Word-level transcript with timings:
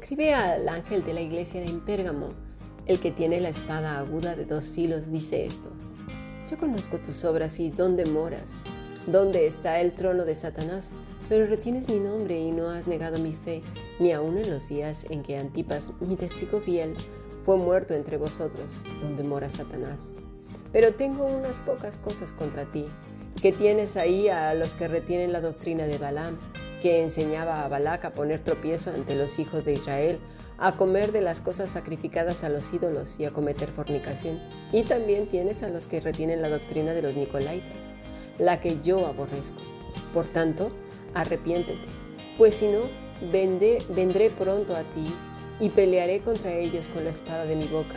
escribe 0.00 0.32
al 0.32 0.68
ángel 0.68 1.04
de 1.04 1.12
la 1.12 1.20
iglesia 1.20 1.60
de 1.60 1.72
Pérgamo, 1.84 2.28
el 2.86 3.00
que 3.00 3.10
tiene 3.10 3.40
la 3.40 3.48
espada 3.48 3.98
aguda 3.98 4.36
de 4.36 4.44
dos 4.44 4.70
filos, 4.70 5.10
dice 5.10 5.44
esto. 5.44 5.70
Yo 6.48 6.56
conozco 6.56 6.98
tus 6.98 7.24
obras 7.24 7.58
y 7.58 7.70
dónde 7.70 8.06
moras, 8.06 8.60
dónde 9.08 9.48
está 9.48 9.80
el 9.80 9.92
trono 9.92 10.24
de 10.24 10.36
Satanás, 10.36 10.92
pero 11.28 11.46
retienes 11.46 11.88
mi 11.88 11.98
nombre 11.98 12.38
y 12.38 12.52
no 12.52 12.70
has 12.70 12.86
negado 12.86 13.18
mi 13.18 13.32
fe, 13.32 13.60
ni 13.98 14.12
aun 14.12 14.38
en 14.38 14.48
los 14.48 14.68
días 14.68 15.04
en 15.10 15.24
que 15.24 15.36
Antipas, 15.36 15.90
mi 16.00 16.14
testigo 16.14 16.60
fiel, 16.60 16.94
fue 17.44 17.56
muerto 17.56 17.92
entre 17.92 18.18
vosotros, 18.18 18.84
donde 19.00 19.24
mora 19.24 19.48
Satanás. 19.48 20.14
Pero 20.72 20.94
tengo 20.94 21.24
unas 21.24 21.58
pocas 21.58 21.98
cosas 21.98 22.32
contra 22.32 22.70
ti, 22.70 22.86
que 23.42 23.50
tienes 23.50 23.96
ahí 23.96 24.28
a 24.28 24.54
los 24.54 24.76
que 24.76 24.86
retienen 24.86 25.32
la 25.32 25.40
doctrina 25.40 25.86
de 25.86 25.98
Balaam, 25.98 26.38
que 26.82 27.02
enseñaba 27.02 27.64
a 27.64 27.68
Balac 27.68 28.04
a 28.04 28.14
poner 28.14 28.40
tropiezo 28.40 28.90
ante 28.90 29.14
los 29.14 29.38
hijos 29.38 29.64
de 29.64 29.74
Israel, 29.74 30.18
a 30.58 30.72
comer 30.72 31.12
de 31.12 31.20
las 31.20 31.40
cosas 31.40 31.70
sacrificadas 31.70 32.44
a 32.44 32.48
los 32.48 32.72
ídolos 32.72 33.18
y 33.20 33.24
a 33.24 33.30
cometer 33.30 33.70
fornicación. 33.70 34.40
Y 34.72 34.82
también 34.82 35.28
tienes 35.28 35.62
a 35.62 35.68
los 35.68 35.86
que 35.86 36.00
retienen 36.00 36.42
la 36.42 36.50
doctrina 36.50 36.94
de 36.94 37.02
los 37.02 37.16
Nicolaitas, 37.16 37.92
la 38.38 38.60
que 38.60 38.80
yo 38.82 39.06
aborrezco. 39.06 39.60
Por 40.12 40.26
tanto, 40.26 40.70
arrepiéntete, 41.14 41.86
pues 42.36 42.56
si 42.56 42.68
no, 42.68 42.80
vendré 43.30 44.30
pronto 44.30 44.74
a 44.74 44.82
ti 44.82 45.06
y 45.60 45.70
pelearé 45.70 46.20
contra 46.20 46.52
ellos 46.54 46.88
con 46.88 47.04
la 47.04 47.10
espada 47.10 47.44
de 47.44 47.56
mi 47.56 47.66
boca. 47.66 47.96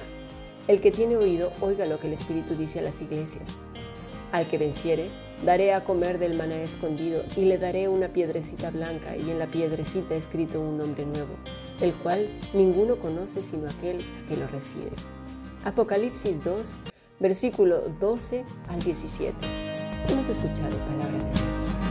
El 0.67 0.81
que 0.81 0.91
tiene 0.91 1.17
oído, 1.17 1.51
oiga 1.61 1.85
lo 1.85 1.99
que 1.99 2.07
el 2.07 2.13
Espíritu 2.13 2.55
dice 2.55 2.79
a 2.79 2.83
las 2.83 3.01
iglesias. 3.01 3.61
Al 4.31 4.47
que 4.47 4.57
venciere, 4.57 5.09
daré 5.45 5.73
a 5.73 5.83
comer 5.83 6.19
del 6.19 6.35
maná 6.35 6.61
escondido 6.61 7.23
y 7.35 7.45
le 7.45 7.57
daré 7.57 7.87
una 7.87 8.09
piedrecita 8.09 8.69
blanca 8.69 9.15
y 9.15 9.29
en 9.31 9.39
la 9.39 9.47
piedrecita 9.47 10.15
escrito 10.15 10.59
un 10.61 10.77
nombre 10.77 11.05
nuevo, 11.05 11.35
el 11.79 11.93
cual 11.95 12.27
ninguno 12.53 12.97
conoce 12.97 13.41
sino 13.41 13.67
aquel 13.67 14.05
que 14.27 14.37
lo 14.37 14.47
recibe. 14.47 14.91
Apocalipsis 15.63 16.43
2, 16.43 16.75
versículo 17.19 17.81
12 17.99 18.45
al 18.69 18.79
17. 18.79 19.35
Hemos 20.09 20.29
escuchado 20.29 20.77
palabra 20.77 21.17
de 21.17 21.31
Dios. 21.31 21.90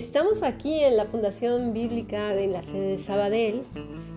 Estamos 0.00 0.42
aquí 0.42 0.80
en 0.80 0.96
la 0.96 1.04
Fundación 1.04 1.74
Bíblica 1.74 2.30
de 2.30 2.46
la 2.46 2.62
sede 2.62 2.92
de 2.92 2.96
Sabadell 2.96 3.64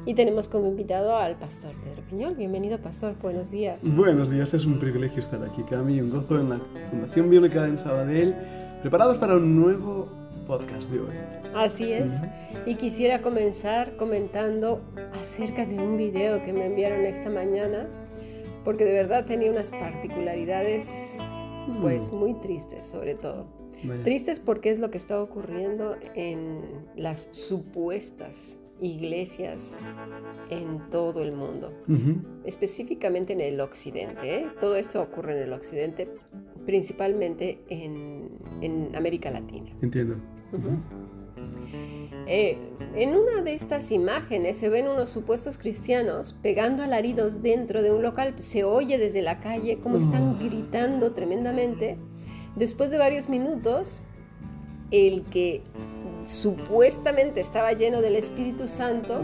y 0.06 0.14
tenemos 0.14 0.48
como 0.48 0.68
invitado 0.68 1.14
al 1.18 1.36
pastor 1.36 1.74
Pedro 1.84 2.02
Piñol. 2.10 2.36
Bienvenido, 2.36 2.80
pastor. 2.80 3.16
Buenos 3.22 3.52
días. 3.52 3.94
Buenos 3.94 4.30
días. 4.30 4.54
Es 4.54 4.64
un 4.64 4.80
privilegio 4.80 5.20
estar 5.20 5.44
aquí, 5.44 5.62
Cami. 5.64 6.00
Un 6.00 6.10
gozo 6.10 6.40
en 6.40 6.52
la 6.52 6.62
Fundación 6.90 7.30
Bíblica 7.30 7.68
en 7.68 7.78
Sabadell. 7.78 8.34
Preparados 8.82 9.18
para 9.18 9.36
un 9.36 9.60
nuevo 9.60 10.08
podcast 10.48 10.90
de 10.90 11.02
hoy. 11.02 11.16
Así 11.54 11.92
es. 11.92 12.24
Y 12.66 12.76
quisiera 12.76 13.22
comenzar 13.22 13.98
comentando 13.98 14.80
acerca 15.20 15.66
de 15.66 15.80
un 15.80 15.98
video 15.98 16.42
que 16.44 16.54
me 16.54 16.68
enviaron 16.68 17.04
esta 17.04 17.30
mañana, 17.30 17.90
porque 18.64 18.86
de 18.86 18.94
verdad 18.94 19.26
tenía 19.26 19.52
unas 19.52 19.70
particularidades, 19.70 21.18
pues 21.82 22.10
mm. 22.10 22.16
muy 22.16 22.36
tristes, 22.36 22.86
sobre 22.86 23.16
todo. 23.16 23.62
Tristes 24.04 24.40
porque 24.40 24.70
es 24.70 24.80
lo 24.80 24.92
que 24.92 24.98
está 24.98 25.22
ocurriendo 25.22 25.98
en 26.16 26.62
las 26.96 27.30
supuestas 27.32 28.60
iglesias 28.82 29.76
en 30.50 30.90
todo 30.90 31.24
el 31.24 31.34
mundo, 31.34 31.74
específicamente 32.46 33.34
en 33.34 33.42
el 33.42 33.60
occidente. 33.62 34.36
¿eh? 34.36 34.48
Todo 34.60 34.76
esto 34.76 35.02
ocurre 35.02 35.38
en 35.38 35.44
el 35.44 35.54
occidente, 35.54 36.10
principalmente 36.66 37.60
en, 37.70 38.92
América 38.96 39.32
Latina. 39.32 39.72
Entiendo. 39.82 40.16
Eh, 42.28 42.58
en 42.96 43.18
una 43.18 43.42
de 43.42 43.54
estas 43.54 43.92
imágenes 43.92 44.58
se 44.58 44.70
ven 44.70 44.88
unos 44.88 45.10
supuestos 45.10 45.58
cristianos 45.58 46.34
pegando 46.42 46.84
alaridos 46.84 47.42
dentro 47.42 47.82
de 47.82 47.92
un 47.92 48.02
local. 48.02 48.36
Se 48.38 48.64
oye 48.64 48.98
desde 48.98 49.22
la 49.22 49.40
calle 49.40 49.80
cómo 49.82 49.98
están 49.98 50.36
oh. 50.36 50.38
gritando 50.40 51.12
tremendamente 51.12 51.98
Después 52.56 52.91
de 52.91 52.97
varios 52.97 53.30
minutos, 53.30 54.02
el 54.91 55.24
que 55.24 55.64
supuestamente 56.25 57.41
estaba 57.41 57.74
lleno 57.74 58.02
del 58.02 58.16
Espíritu 58.16 58.68
Santo, 58.68 59.22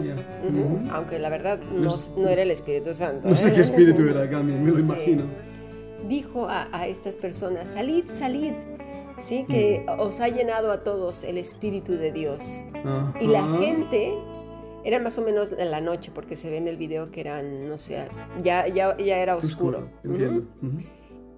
aunque 0.91 1.19
la 1.19 1.29
verdad 1.29 1.59
no, 1.59 1.95
era 2.27 2.41
el 2.41 2.51
Espíritu 2.51 2.93
Santo. 2.93 3.29
No 3.29 3.35
sé 3.35 3.49
¿eh? 3.49 3.53
qué 3.55 3.61
espíritu 3.61 4.03
era, 4.03 4.25
Gami, 4.25 4.53
me 4.53 4.71
lo 4.71 4.79
imagino. 4.79 5.23
Dijo 6.07 6.47
a, 6.49 6.87
estas 6.87 7.15
personas, 7.15 7.69
salid, 7.69 8.05
salid, 8.09 8.53
¿sí? 9.17 9.45
que 9.47 9.85
os 9.99 10.19
ha 10.21 10.27
llenado 10.27 10.71
a 10.71 10.83
todos 10.83 11.23
el 11.23 11.37
Espíritu 11.37 11.93
de 11.93 12.11
Dios. 12.11 12.59
Y 13.19 13.27
la 13.27 13.47
gente, 13.59 14.13
era 14.83 14.99
más 14.99 15.17
o 15.19 15.21
menos 15.21 15.51
en 15.51 15.69
la 15.69 15.81
noche, 15.81 16.11
porque 16.13 16.35
se 16.35 16.49
ve 16.49 16.57
en 16.57 16.67
el 16.67 16.77
video 16.77 17.11
que 17.11 17.21
eran, 17.21 17.69
no 17.69 17.77
sé, 17.77 18.07
ya, 18.41 18.67
ya, 18.67 18.97
ya 18.97 19.17
era 19.17 19.35
oscuro. 19.35 19.87
Entiendo. 20.03 20.47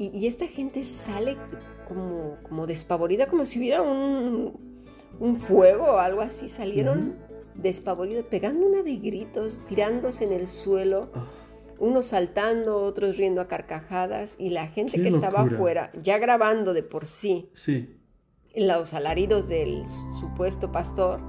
Y, 0.02 0.18
y, 0.18 0.26
esta 0.26 0.48
gente 0.48 0.84
sale 0.84 1.38
como, 1.88 2.66
despavorida, 2.66 3.28
como 3.28 3.46
si 3.46 3.60
hubiera 3.60 3.82
un, 3.84 4.60
fuego 5.38 5.84
o 5.84 5.98
algo 5.98 6.22
así. 6.22 6.48
Salieron 6.48 7.18
despavoridos, 7.54 8.26
pegando 8.26 8.66
una 8.66 8.82
de 8.82 8.98
gritos, 8.98 9.64
tirándose 9.66 10.24
en 10.24 10.34
el 10.34 10.48
suelo. 10.48 11.12
Ah. 11.14 11.26
Unos 11.78 12.08
saltando, 12.08 12.78
otros 12.84 13.18
riendo 13.18 13.42
a 13.42 13.48
carcajadas 13.48 14.36
y 14.40 14.52
la 14.52 14.68
gente 14.68 15.02
que 15.02 15.08
estaba 15.08 15.42
afuera, 15.42 15.92
ya 16.00 16.20
grabando 16.20 16.76
de 16.76 16.84
por 16.84 17.08
sí, 17.08 17.50
sí, 17.54 17.98
los 18.56 18.94
alaridos 18.94 19.48
del 19.48 19.82
supuesto 20.20 20.72
pastor, 20.72 21.20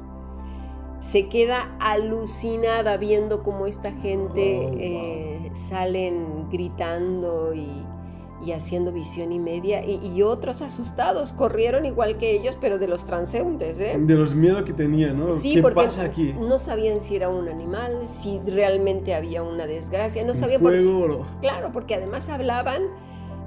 se 1.01 1.31
queda 1.31 1.75
alucinada 1.81 2.99
viendo 2.99 3.43
cómo 3.43 3.67
esta 3.67 3.93
gente 3.93 4.67
oh, 4.67 4.77
eh, 4.79 5.51
salen 5.55 6.51
gritando 6.51 7.55
y, 7.55 7.67
y 8.45 8.53
haciendo 8.53 8.93
visión 8.93 9.33
y 9.33 9.39
media, 9.39 9.85
y, 9.85 10.23
otros 10.23 10.63
asustados 10.63 11.33
corrieron 11.33 11.85
igual 11.85 12.17
que 12.17 12.33
ellos, 12.33 12.57
pero 12.61 12.79
de 12.79 12.87
los 12.87 13.05
transeúntes, 13.05 13.79
¿eh? 13.81 13.99
De 13.99 14.15
los 14.15 14.35
miedos 14.35 14.63
que 14.63 14.73
tenían, 14.73 15.19
¿no? 15.19 15.33
Sí, 15.33 15.55
¿Qué 15.55 15.63
porque 15.63 15.83
pasa 15.83 16.05
aquí? 16.05 16.35
no 16.39 16.59
sabían 16.59 17.01
si 17.01 17.17
era 17.17 17.29
un 17.29 17.49
animal, 17.49 18.07
si 18.07 18.41
realmente 18.47 19.15
había 19.15 19.43
una 19.43 19.67
desgracia, 19.67 20.25
no 20.25 20.35
sabían... 20.35 20.61
Fuego, 20.61 21.27
Claro, 21.41 21.71
porque 21.73 21.95
además 21.95 22.29
hablaban 22.29 22.83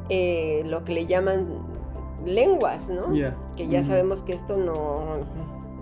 eh, 0.09 0.63
lo 0.65 0.83
que 0.83 0.93
le 0.93 1.05
llaman 1.05 1.47
lenguas, 2.25 2.89
¿no? 2.89 3.13
Que 3.55 3.67
ya 3.67 3.83
sabemos 3.83 4.21
que 4.21 4.33
esto 4.33 4.57
no... 4.57 5.19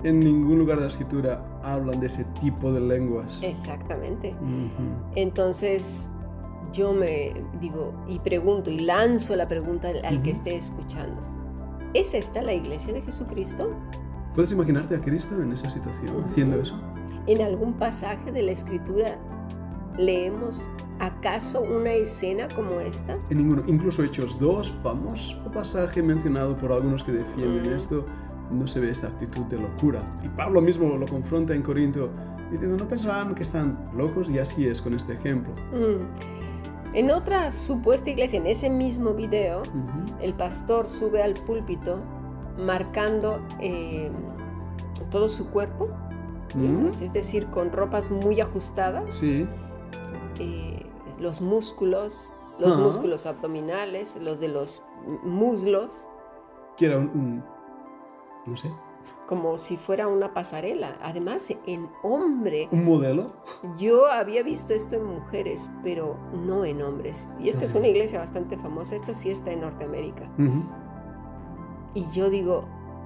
En 0.03 0.19
ningún 0.19 0.59
lugar 0.59 0.77
de 0.77 0.83
la 0.83 0.89
escritura 0.89 1.45
hablan 1.63 1.99
de 2.01 2.07
ese 2.07 2.25
tipo 2.41 2.71
de 2.73 2.81
lenguas. 2.81 3.39
Exactamente. 3.41 4.35
Entonces, 5.15 6.11
yo 6.73 6.91
me 6.91 7.33
digo 7.61 7.93
y 8.07 8.19
pregunto 8.19 8.69
y 8.69 8.79
lanzo 8.79 9.35
la 9.35 9.47
pregunta 9.47 9.89
al, 10.03 10.21
que 10.21 10.31
esté 10.31 10.55
escuchando. 10.55 11.21
¿Es 11.93 12.13
esta 12.13 12.41
la 12.41 12.53
iglesia 12.53 12.93
de 12.93 13.01
Jesucristo? 13.01 13.71
¿Puedes 14.33 14.51
imaginarte 14.51 14.95
a 14.95 14.99
Cristo 14.99 15.39
en 15.41 15.53
esa 15.53 15.69
situación, 15.69 16.25
haciendo 16.25 16.59
eso? 16.59 16.77
¿En 17.27 17.41
algún 17.41 17.73
pasaje 17.73 18.31
de 18.31 18.41
la 18.41 18.51
escritura 18.51 19.19
leemos 19.97 20.69
acaso 20.99 21.61
una 21.61 21.91
escena 21.91 22.47
como 22.55 22.79
esta? 22.79 23.15
En 23.29 23.37
ninguno. 23.37 23.63
Incluso 23.67 24.03
Hechos 24.03 24.37
2, 24.39 24.71
famoso 24.81 25.43
pasaje 25.53 26.01
mencionado 26.01 26.55
por 26.55 26.71
algunos 26.71 27.03
que 27.03 27.11
defienden 27.11 27.71
esto, 27.73 28.05
no 28.51 28.67
se 28.67 28.79
ve 28.79 28.89
esta 28.89 29.07
actitud 29.07 29.43
de 29.43 29.59
locura. 29.59 30.01
Y 30.23 30.29
Pablo 30.29 30.61
mismo 30.61 30.97
lo 30.97 31.05
confronta 31.05 31.53
en 31.53 31.61
Corinto 31.61 32.09
diciendo, 32.51 32.77
no 32.77 32.87
pensarán 32.87 33.33
que 33.33 33.43
están 33.43 33.81
locos 33.95 34.29
y 34.29 34.39
así 34.39 34.67
es 34.67 34.81
con 34.81 34.93
este 34.93 35.13
ejemplo. 35.13 35.53
Mm. 35.71 36.52
En 36.93 37.09
otra 37.11 37.49
supuesta 37.51 38.09
iglesia, 38.09 38.37
en 38.39 38.45
ese 38.47 38.69
mismo 38.69 39.13
video, 39.13 39.63
el 40.21 40.33
pastor 40.33 40.87
sube 40.87 41.23
al 41.23 41.33
púlpito 41.33 41.97
marcando 42.57 43.41
eh, 43.59 44.11
todo 45.09 45.27
su 45.29 45.49
cuerpo, 45.49 45.85
Mm. 46.55 46.85
es 46.89 47.11
decir, 47.13 47.47
con 47.47 47.71
ropas 47.71 48.11
muy 48.11 48.39
ajustadas, 48.39 49.15
Sí, 49.15 49.47
eh, 50.39 50.85
los 51.19 51.41
músculos, 51.41 52.31
los 52.59 52.77
músculos 52.77 53.25
abdominales, 53.25 54.17
los 54.21 54.39
de 54.39 54.49
los 54.49 54.83
muslos, 55.23 56.07
que 56.77 56.85
era 56.85 56.99
un, 56.99 57.07
un- 57.15 57.43
no 58.45 58.55
sé, 58.55 58.71
como 59.27 59.57
si 59.57 59.77
fuera 59.77 60.07
una 60.07 60.33
pasarela. 60.33 60.97
Además, 61.01 61.53
en 61.65 61.89
hombre, 62.03 62.67
un 62.71 62.85
modelo. 62.85 63.27
yo 63.77 64.07
había 64.07 64.43
visto 64.43 64.73
esto 64.73 64.95
en 64.95 65.05
mujeres, 65.05 65.71
pero 65.81 66.17
no 66.45 66.65
en 66.65 66.81
hombres. 66.81 67.29
Y 67.39 67.49
esta 67.49 67.65
es 67.65 67.73
una 67.73 67.87
iglesia 67.87 68.19
bastante 68.19 68.57
famosa, 68.57 68.95
esto 68.95 69.13
sí 69.13 69.29
está 69.29 69.51
en 69.51 69.61
Norteamérica. 69.61 70.29
Ujú. 70.37 70.63
Y 71.95 72.05
yo 72.11 72.29
digo, 72.29 72.65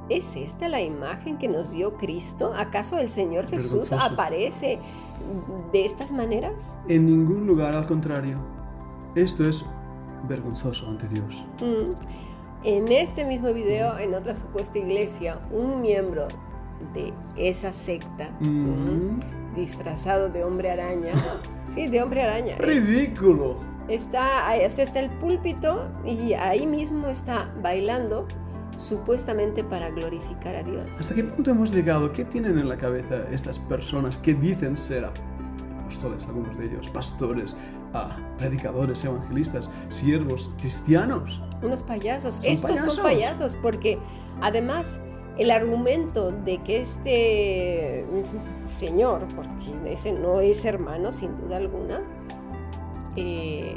¿es 0.09 0.35
esta 0.35 0.69
la 0.69 0.81
imagen 0.81 1.37
que 1.37 1.47
nos 1.47 1.71
dio 1.71 1.97
Cristo? 1.97 2.53
¿Acaso 2.55 2.97
el 2.97 3.09
Señor 3.09 3.47
Jesús 3.47 3.89
Vergonzoso. 3.91 3.99
aparece 3.99 4.79
de 5.71 5.85
estas 5.85 6.13
maneras? 6.13 6.77
En 6.87 7.05
ningún 7.05 7.45
lugar, 7.45 7.75
al 7.75 7.85
contrario. 7.85 8.37
Esto 9.15 9.47
es 9.47 9.65
vergonzoso 10.27 10.87
ante 10.87 11.07
Dios. 11.07 11.45
Mm. 11.61 11.91
En 12.67 12.91
este 12.91 13.23
mismo 13.23 13.53
video, 13.53 13.97
en 13.97 14.13
otra 14.13 14.35
supuesta 14.35 14.77
iglesia, 14.77 15.39
un 15.51 15.81
miembro 15.81 16.27
de 16.93 17.13
esa 17.37 17.71
secta, 17.71 18.29
disfrazado 19.55 20.27
de 20.27 20.43
hombre 20.43 20.71
araña, 20.71 21.13
sí, 21.69 21.87
de 21.87 22.03
hombre 22.03 22.23
araña, 22.23 22.55
eh, 22.55 22.59
¡Ridículo! 22.59 23.55
está, 23.87 24.49
ahí, 24.49 24.65
o 24.65 24.69
sea, 24.69 24.83
está 24.83 24.99
el 24.99 25.09
púlpito 25.11 25.89
y 26.05 26.33
ahí 26.33 26.67
mismo 26.67 27.07
está 27.07 27.49
bailando, 27.63 28.27
supuestamente 28.75 29.63
para 29.63 29.89
glorificar 29.89 30.57
a 30.57 30.63
Dios. 30.63 30.99
¿Hasta 30.99 31.15
qué 31.15 31.23
punto 31.23 31.51
hemos 31.51 31.71
llegado? 31.71 32.11
¿Qué 32.11 32.25
tienen 32.25 32.59
en 32.59 32.67
la 32.67 32.75
cabeza 32.75 33.29
estas 33.31 33.59
personas 33.59 34.17
que 34.17 34.33
dicen 34.33 34.75
ser 34.75 35.05
apóstoles, 35.05 36.25
algunos 36.25 36.57
de 36.57 36.65
ellos, 36.65 36.89
pastores, 36.89 37.55
ah, 37.93 38.17
predicadores, 38.37 39.05
evangelistas, 39.05 39.71
siervos, 39.87 40.51
cristianos? 40.57 41.41
Unos 41.61 41.83
payasos. 41.83 42.35
Son 42.35 42.45
Estos 42.45 42.71
payasos. 42.71 42.95
son 42.95 43.03
payasos 43.03 43.55
porque 43.55 43.97
además 44.41 44.99
el 45.37 45.51
argumento 45.51 46.31
de 46.31 46.57
que 46.63 46.81
este 46.81 48.05
señor, 48.65 49.27
porque 49.35 49.91
ese 49.91 50.13
no 50.13 50.39
es 50.39 50.65
hermano 50.65 51.11
sin 51.11 51.35
duda 51.35 51.57
alguna, 51.57 52.01
eh, 53.15 53.75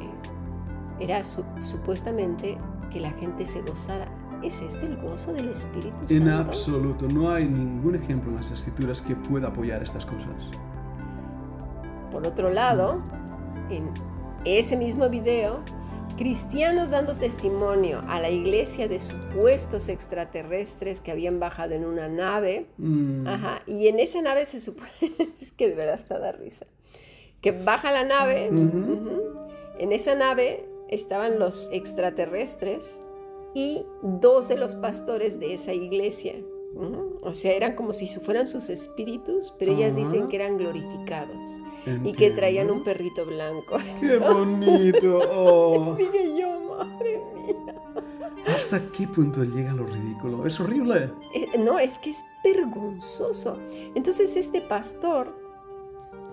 era 0.98 1.22
su- 1.22 1.44
supuestamente 1.58 2.56
que 2.90 3.00
la 3.00 3.10
gente 3.12 3.46
se 3.46 3.62
gozara. 3.62 4.06
¿Es 4.42 4.62
este 4.62 4.86
el 4.86 4.96
gozo 4.96 5.32
del 5.34 5.50
Espíritu 5.50 6.02
En 6.08 6.24
Santo? 6.24 6.50
absoluto, 6.50 7.06
no 7.08 7.30
hay 7.30 7.46
ningún 7.46 7.94
ejemplo 7.94 8.30
en 8.30 8.36
las 8.38 8.50
escrituras 8.50 9.02
que 9.02 9.14
pueda 9.14 9.48
apoyar 9.48 9.82
estas 9.82 10.06
cosas. 10.06 10.50
Por 12.10 12.26
otro 12.26 12.50
lado, 12.50 12.98
en 13.68 13.90
ese 14.46 14.76
mismo 14.78 15.08
video, 15.10 15.60
cristianos 16.20 16.90
dando 16.90 17.16
testimonio 17.16 18.02
a 18.06 18.20
la 18.20 18.28
iglesia 18.28 18.86
de 18.88 18.98
supuestos 18.98 19.88
extraterrestres 19.88 21.00
que 21.00 21.12
habían 21.12 21.40
bajado 21.40 21.72
en 21.72 21.86
una 21.86 22.08
nave. 22.08 22.66
Mm, 22.76 23.26
Ajá, 23.26 23.62
y 23.66 23.88
en 23.88 23.98
esa 23.98 24.20
nave 24.20 24.44
se 24.44 24.60
supone, 24.60 24.90
es 25.40 25.52
que 25.52 25.70
de 25.70 25.74
verdad 25.74 25.94
está 25.94 26.18
da 26.18 26.32
risa, 26.32 26.66
que 27.40 27.52
baja 27.52 27.90
la 27.90 28.04
nave, 28.04 28.48
en 28.48 29.92
esa 29.92 30.14
nave 30.14 30.68
estaban 30.90 31.38
los 31.38 31.70
extraterrestres 31.72 33.00
y 33.54 33.86
dos 34.02 34.48
de 34.48 34.58
los 34.58 34.74
pastores 34.74 35.40
de 35.40 35.54
esa 35.54 35.72
iglesia. 35.72 36.34
O 37.22 37.34
sea, 37.34 37.52
eran 37.52 37.74
como 37.74 37.92
si 37.92 38.06
fueran 38.06 38.46
sus 38.46 38.70
espíritus, 38.70 39.52
pero 39.58 39.72
ellas 39.72 39.90
Ajá. 39.90 39.98
dicen 39.98 40.28
que 40.28 40.36
eran 40.36 40.56
glorificados 40.56 41.58
y 42.04 42.12
que 42.12 42.30
traían 42.30 42.70
un 42.70 42.78
entiendo. 42.78 42.84
perrito 42.84 43.26
blanco. 43.26 43.76
¡Qué 44.00 44.16
bonito! 44.18 45.20
Oh. 45.32 45.94
Dije 45.98 46.38
yo, 46.38 46.76
madre 46.76 47.20
mía. 47.34 47.74
¿Hasta 48.46 48.80
qué 48.96 49.06
punto 49.08 49.42
llega 49.44 49.72
lo 49.74 49.84
ridículo? 49.86 50.46
Es 50.46 50.58
horrible. 50.60 51.10
Eh, 51.34 51.58
No, 51.58 51.78
es 51.78 51.98
que 51.98 52.10
es 52.10 52.24
vergonzoso. 52.44 53.58
Entonces 53.94 54.36
este 54.36 54.60
pastor 54.60 55.36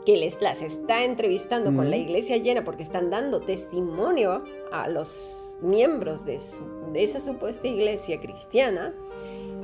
que 0.05 0.15
les, 0.15 0.41
las 0.41 0.61
está 0.61 1.03
entrevistando 1.03 1.75
con 1.75 1.89
la 1.89 1.97
iglesia 1.97 2.37
llena 2.37 2.63
porque 2.63 2.83
están 2.83 3.09
dando 3.09 3.41
testimonio 3.41 4.43
a 4.71 4.87
los 4.87 5.57
miembros 5.61 6.25
de, 6.25 6.39
su- 6.39 6.63
de 6.93 7.03
esa 7.03 7.19
supuesta 7.19 7.67
iglesia 7.67 8.21
cristiana, 8.21 8.93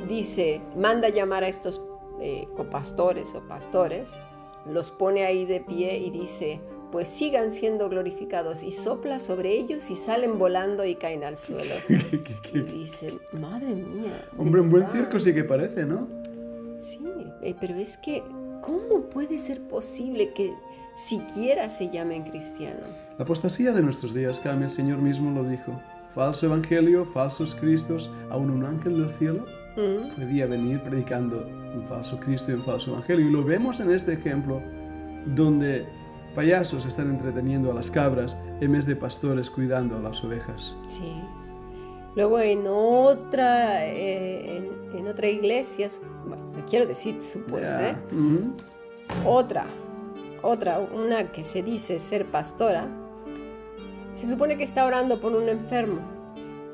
dice, 0.07 0.61
manda 0.77 1.09
llamar 1.09 1.43
a 1.43 1.47
estos 1.47 1.81
eh, 2.19 2.47
copastores 2.55 3.33
o 3.35 3.41
pastores, 3.47 4.19
los 4.65 4.91
pone 4.91 5.25
ahí 5.25 5.45
de 5.45 5.59
pie 5.61 5.97
y 5.97 6.09
dice, 6.11 6.61
pues 6.91 7.07
sigan 7.09 7.51
siendo 7.51 7.89
glorificados 7.89 8.63
y 8.63 8.71
sopla 8.71 9.19
sobre 9.19 9.51
ellos 9.53 9.89
y 9.89 9.95
salen 9.95 10.37
volando 10.37 10.85
y 10.85 10.95
caen 10.95 11.23
al 11.23 11.37
suelo. 11.37 11.73
¿Qué- 11.87 12.23
qué- 12.23 12.57
Y 12.59 12.61
dice, 12.61 13.17
madre 13.33 13.73
mía. 13.75 14.29
Hombre, 14.37 14.61
un 14.61 14.69
buen 14.69 14.83
verdad". 14.83 14.95
circo 14.95 15.19
sí 15.19 15.33
que 15.33 15.43
parece, 15.43 15.85
¿no? 15.85 16.07
Sí, 16.79 16.99
eh, 17.41 17.55
pero 17.59 17.75
es 17.75 17.97
que, 17.97 18.21
¿cómo 18.61 19.09
puede 19.09 19.37
ser 19.37 19.61
posible 19.67 20.33
que 20.33 20.53
siquiera 20.95 21.69
se 21.69 21.89
llamen 21.89 22.23
cristianos? 22.23 23.09
La 23.17 23.23
apostasía 23.23 23.71
de 23.73 23.81
nuestros 23.81 24.13
días, 24.13 24.39
Cami, 24.39 24.65
el 24.65 24.71
Señor 24.71 24.99
mismo 24.99 25.31
lo 25.31 25.43
dijo. 25.49 25.81
Falso 26.13 26.45
evangelio, 26.45 27.05
falsos 27.05 27.55
cristos, 27.55 28.11
aún 28.29 28.51
un 28.51 28.63
ángel 28.65 28.99
del 28.99 29.09
cielo 29.09 29.45
Mm, 29.75 30.21
podía 30.21 30.45
venir 30.45 30.81
predicando 30.81 31.47
un 31.75 31.85
falso 31.87 32.19
Cristo 32.19 32.51
y 32.51 32.55
un 32.55 32.61
falso 32.61 32.91
evangelio. 32.91 33.27
Y 33.27 33.31
lo 33.31 33.43
vemos 33.43 33.79
en 33.79 33.91
este 33.91 34.13
ejemplo, 34.13 34.61
donde 35.25 35.85
payasos 36.35 36.85
están 36.85 37.09
entreteniendo 37.09 37.71
a 37.71 37.73
las 37.73 37.89
cabras 37.89 38.37
en 38.61 38.71
vez 38.71 38.85
de 38.85 38.95
pastores 38.95 39.49
cuidando 39.49 39.97
a 39.97 39.99
las 39.99 40.23
ovejas. 40.23 40.75
Sí. 40.87 41.21
Luego 42.15 42.39
en 42.39 42.65
otra, 42.67 43.85
eh, 43.87 44.57
en, 44.57 44.97
en 44.99 45.07
otra 45.07 45.27
iglesia, 45.27 45.87
bueno, 46.27 46.43
no 46.55 46.65
quiero 46.65 46.85
decir 46.85 47.21
supuesta, 47.21 47.89
¿eh? 47.89 47.95
Ya. 48.11 48.17
Ujú. 48.17 48.53
otra, 49.25 49.65
otra, 50.43 50.79
una 50.79 51.31
que 51.31 51.43
se 51.43 51.63
dice 51.63 51.99
ser 51.99 52.27
pastora, 52.27 52.87
se 54.13 54.27
supone 54.27 54.57
que 54.57 54.63
está 54.63 54.85
orando 54.85 55.19
por 55.19 55.33
un 55.35 55.49
enfermo. 55.49 56.01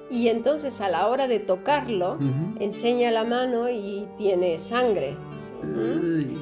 Y 0.10 0.28
entonces 0.30 0.82
a 0.82 0.90
la 0.90 1.08
hora 1.08 1.28
de 1.28 1.40
tocarlo, 1.40 2.18
enseña 2.60 3.12
la 3.12 3.24
mano 3.24 3.70
y 3.70 4.08
tiene 4.18 4.58
sangre. 4.58 5.16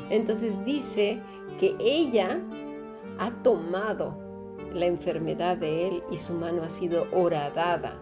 Entonces 0.10 0.64
dice 0.64 1.20
que 1.60 1.76
ella 1.80 2.40
ha 3.20 3.32
tomado 3.44 4.18
la 4.74 4.86
enfermedad 4.86 5.58
de 5.58 5.88
él 5.88 6.04
y 6.12 6.18
su 6.18 6.34
mano 6.34 6.62
ha 6.64 6.70
sido 6.70 7.08
horadada, 7.12 8.00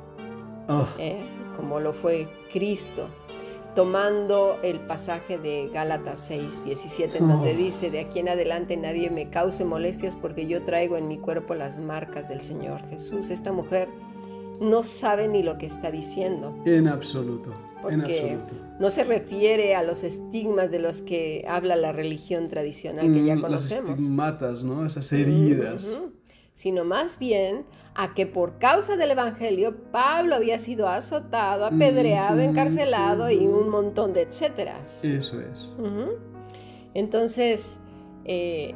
Oh, 0.68 0.88
¿eh? 0.98 1.24
como 1.56 1.80
lo 1.80 1.94
fue 1.94 2.28
Cristo, 2.52 3.08
tomando 3.76 4.58
el 4.64 4.80
pasaje 4.80 5.38
de 5.38 5.70
Gálatas 5.72 6.20
6, 6.22 6.64
17, 6.66 7.20
en 7.20 7.28
donde 7.28 7.52
Oh. 7.54 7.56
dice, 7.58 7.92
de 7.92 8.00
aquí 8.00 8.20
en 8.20 8.30
adelante 8.30 8.76
nadie 8.76 9.10
me 9.12 9.30
cause 9.30 9.64
molestias 9.64 10.16
porque 10.16 10.48
yo 10.48 10.64
traigo 10.64 10.98
en 10.98 11.08
mi 11.08 11.18
cuerpo 11.20 11.54
las 11.54 11.78
marcas 11.80 12.30
del 12.30 12.42
Señor 12.42 12.82
Jesús. 12.90 13.30
Esta 13.30 13.52
mujer 13.52 13.90
no 14.62 14.84
sabe 14.84 15.28
ni 15.28 15.44
lo 15.44 15.58
que 15.58 15.66
está 15.66 15.92
diciendo. 15.92 16.56
en 16.66 16.88
absoluto, 16.88 17.52
en 17.90 18.02
absoluto. 18.02 18.54
no 18.80 18.90
se 18.90 19.04
refiere 19.04 19.76
a 19.76 19.84
los 19.84 20.04
estigmas 20.04 20.72
de 20.72 20.80
los 20.80 21.02
que 21.02 21.46
habla 21.48 21.76
la 21.76 21.92
religión 21.92 22.50
tradicional 22.50 23.12
que 23.14 23.24
ya 23.26 23.36
Mm, 23.36 23.42
conocemos, 23.42 23.90
estigmatas, 23.92 24.64
¿no? 24.64 24.86
Esas 24.86 25.12
heridas. 25.12 25.88
Sino 26.54 26.86
más 26.86 27.20
bien 27.20 27.66
a 27.96 28.14
que 28.14 28.26
por 28.26 28.58
causa 28.60 28.96
del 28.98 29.12
Evangelio 29.12 29.76
Pablo 29.92 30.36
había 30.36 30.58
sido 30.60 30.88
azotado, 30.88 31.66
apedreado, 31.66 32.40
encarcelado 32.40 33.30
y 33.30 33.46
un 33.46 33.70
montón 33.70 34.14
de 34.14 34.22
etcéteras. 34.24 35.04
Eso 35.04 35.40
es. 35.42 35.74
Entonces, 36.94 37.80
eh, 38.26 38.74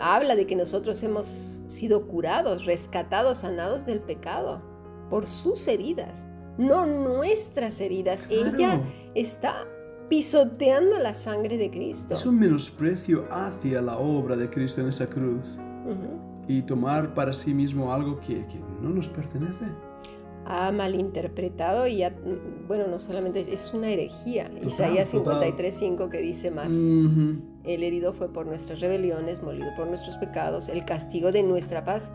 habla 0.00 0.34
de 0.34 0.46
que 0.46 0.56
nosotros 0.56 1.02
hemos 1.02 1.62
sido 1.66 2.08
curados, 2.08 2.64
rescatados, 2.64 3.38
sanados 3.38 3.86
del 3.86 4.00
pecado 4.00 4.62
por 5.08 5.26
sus 5.26 5.66
heridas, 5.68 6.26
no 6.58 6.86
nuestras 6.86 7.80
heridas. 7.80 8.26
Claro. 8.26 8.56
Ella 8.56 8.80
está 9.14 9.66
pisoteando 10.08 10.98
la 10.98 11.14
sangre 11.14 11.56
de 11.56 11.70
Cristo. 11.70 12.14
Es 12.14 12.26
un 12.26 12.38
menosprecio 12.38 13.26
hacia 13.30 13.80
la 13.80 13.96
obra 13.98 14.36
de 14.36 14.50
Cristo 14.50 14.80
en 14.80 14.88
esa 14.88 15.06
cruz 15.06 15.58
y 16.48 16.62
tomar 16.62 17.14
para 17.14 17.32
sí 17.32 17.54
mismo 17.54 17.92
algo 17.92 18.18
que, 18.20 18.46
que 18.46 18.58
no 18.80 18.90
nos 18.90 19.08
pertenece. 19.08 19.64
ha 20.46 20.72
malinterpretado 20.72 21.86
y 21.86 22.02
ha, 22.02 22.12
bueno, 22.66 22.88
no 22.88 22.98
solamente 22.98 23.40
es 23.52 23.72
una 23.72 23.90
herejía. 23.90 24.46
Total, 24.46 24.66
Isaías 24.66 25.12
total. 25.12 25.42
53.5 25.42 26.08
que 26.08 26.18
dice 26.18 26.50
más. 26.50 26.74
El 27.64 27.82
herido 27.82 28.12
fue 28.12 28.32
por 28.32 28.46
nuestras 28.46 28.80
rebeliones, 28.80 29.42
molido 29.42 29.70
por 29.76 29.86
nuestros 29.86 30.16
pecados, 30.16 30.68
el 30.68 30.84
castigo 30.84 31.32
de 31.32 31.42
nuestra 31.42 31.84
paz, 31.84 32.12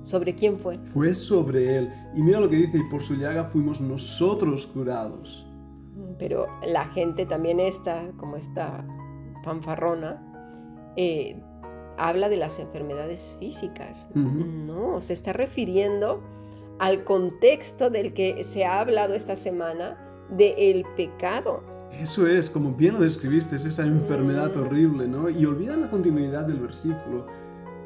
¿sobre 0.00 0.34
quién 0.34 0.58
fue? 0.58 0.78
Fue 0.78 1.14
sobre 1.14 1.78
él. 1.78 1.92
Y 2.14 2.22
mira 2.22 2.40
lo 2.40 2.48
que 2.48 2.56
dice, 2.56 2.78
y 2.78 2.90
por 2.90 3.02
su 3.02 3.14
llaga 3.14 3.44
fuimos 3.44 3.80
nosotros 3.80 4.66
curados. 4.66 5.46
Pero 6.18 6.46
la 6.66 6.86
gente 6.86 7.26
también 7.26 7.60
esta, 7.60 8.10
como 8.16 8.36
esta 8.36 8.84
fanfarrona, 9.44 10.22
eh, 10.96 11.40
habla 11.96 12.28
de 12.28 12.36
las 12.36 12.58
enfermedades 12.58 13.36
físicas. 13.38 14.08
No, 14.14 15.00
se 15.00 15.12
está 15.12 15.32
refiriendo 15.32 16.22
al 16.78 17.04
contexto 17.04 17.90
del 17.90 18.14
que 18.14 18.44
se 18.44 18.64
ha 18.64 18.80
hablado 18.80 19.14
esta 19.14 19.36
semana 19.36 19.96
de 20.30 20.70
el 20.70 20.84
pecado. 20.96 21.62
Eso 21.92 22.26
es, 22.26 22.48
como 22.50 22.72
bien 22.72 22.94
lo 22.94 23.00
describiste, 23.00 23.56
es 23.56 23.64
esa 23.64 23.84
enfermedad 23.84 24.56
horrible, 24.56 25.08
¿no? 25.08 25.28
Y 25.30 25.44
olvidan 25.46 25.80
la 25.80 25.90
continuidad 25.90 26.44
del 26.44 26.58
versículo, 26.60 27.26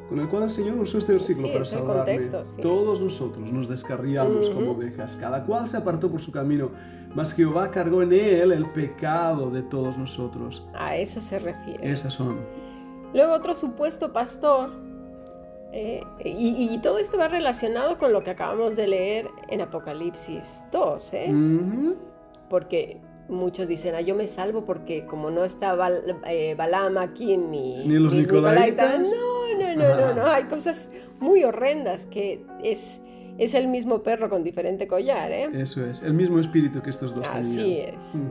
con 0.09 0.19
el 0.19 0.27
cual 0.27 0.43
el 0.43 0.51
Señor 0.51 0.77
usó 0.77 0.97
este 0.99 1.13
versículo 1.13 1.47
Sí, 1.47 1.53
para 1.53 1.65
salvarle. 1.65 2.13
contexto, 2.15 2.45
sí. 2.45 2.61
Todos 2.61 3.01
nosotros 3.01 3.51
nos 3.51 3.67
descarriamos 3.69 4.49
como 4.51 4.71
ovejas, 4.71 5.15
cada 5.15 5.43
cual 5.45 5.67
se 5.67 5.77
apartó 5.77 6.11
por 6.11 6.21
su 6.21 6.31
camino, 6.31 6.69
mas 7.15 7.33
Jehová 7.33 7.71
cargó 7.71 8.03
en 8.03 8.13
él 8.13 8.51
el 8.51 8.65
pecado 8.71 9.49
de 9.49 9.63
todos 9.63 9.97
nosotros. 9.97 10.63
A 10.75 10.95
eso 10.97 11.19
se 11.21 11.39
refiere. 11.39 11.91
Esas 11.91 12.13
son. 12.13 12.37
Luego 13.13 13.33
otro 13.33 13.55
supuesto 13.55 14.11
pastor, 14.13 14.69
eh, 15.71 16.03
y, 16.23 16.73
y 16.75 16.81
todo 16.81 16.99
esto 16.99 17.17
va 17.17 17.27
relacionado 17.29 17.97
con 17.97 18.13
lo 18.13 18.23
que 18.23 18.29
acabamos 18.31 18.75
de 18.75 18.87
leer 18.87 19.29
en 19.49 19.61
Apocalipsis 19.61 20.61
2, 20.71 21.13
¿eh? 21.13 21.33
Porque 22.49 23.01
muchos 23.29 23.67
dicen, 23.67 23.95
ah, 23.95 24.01
yo 24.01 24.15
me 24.15 24.27
salvo 24.27 24.65
porque 24.65 25.05
como 25.05 25.29
no 25.31 25.43
está 25.45 25.75
Bal- 25.75 26.19
eh, 26.27 26.55
aquí 26.99 27.37
ni, 27.37 27.85
Ni 27.85 27.95
los 27.95 28.13
nicolaitas. 28.13 28.99
No, 28.99 29.07
no, 29.59 29.75
no, 29.75 29.95
no, 29.95 30.13
no, 30.15 30.27
hay 30.27 30.43
cosas 30.45 30.91
muy 31.19 31.43
horrendas 31.43 32.05
que 32.05 32.45
es, 32.63 33.01
es 33.37 33.53
el 33.53 33.67
mismo 33.67 34.03
perro 34.03 34.29
con 34.29 34.43
diferente 34.43 34.87
collar, 34.87 35.31
¿eh? 35.31 35.49
Eso 35.53 35.85
es, 35.85 36.01
el 36.03 36.13
mismo 36.13 36.39
espíritu 36.39 36.81
que 36.81 36.89
estos 36.89 37.15
dos 37.15 37.27
Así 37.29 37.57
tenían. 37.57 37.95
es. 37.95 38.15
Mm. 38.15 38.27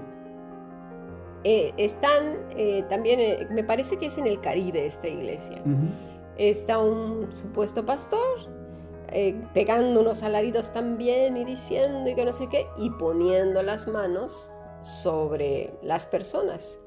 Eh, 1.45 1.75
están 1.77 2.23
eh, 2.57 2.85
también, 2.89 3.19
eh, 3.19 3.49
me 3.51 3.65
parece 3.65 3.97
que 3.97 4.07
es 4.07 4.19
en 4.19 4.27
el 4.29 4.41
Caribe 4.41 4.87
esta 4.87 5.09
iglesia. 5.09 5.61
Ujú. 5.65 5.89
Está 6.39 6.79
un 6.79 7.33
supuesto 7.33 7.85
pastor 7.85 8.21
eh, 9.09 9.35
pegando 9.53 10.01
unos 10.01 10.23
alaridos 10.23 10.73
también 10.73 11.37
y 11.37 11.45
diciendo 11.45 12.09
y 12.09 12.15
que 12.15 12.25
no 12.25 12.33
sé 12.33 12.49
qué, 12.49 12.67
y 12.79 12.91
poniendo 12.91 13.63
las 13.63 13.89
manos 13.89 14.53
sobre 14.83 15.73
las 15.83 16.07
personas. 16.07 16.79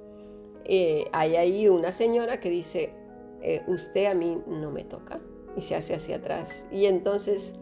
Eh, 0.65 1.05
hay 1.11 1.35
ahí 1.35 1.67
una 1.67 1.91
señora 1.91 2.39
que 2.39 2.49
dice, 2.49 2.93
eh, 3.41 3.61
usted 3.67 4.05
a 4.07 4.13
mí 4.15 4.37
no 4.47 4.71
me 4.71 4.83
toca, 4.83 5.19
y 5.55 5.61
se 5.61 5.75
hace 5.75 5.95
hacia 5.95 6.17
atrás. 6.17 6.65
Y 6.71 6.85
entonces, 6.85 7.55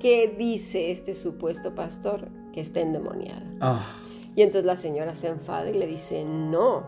¿qué 0.00 0.34
dice 0.38 0.90
este 0.90 1.14
supuesto 1.14 1.74
pastor? 1.74 2.28
Que 2.52 2.60
está 2.60 2.80
endemoniada. 2.80 3.44
Ah, 3.60 3.86
Y 4.34 4.42
entonces 4.42 4.66
la 4.66 4.76
señora 4.76 5.14
se 5.14 5.28
enfada 5.28 5.68
y 5.70 5.74
le 5.74 5.86
dice, 5.86 6.24
no. 6.24 6.84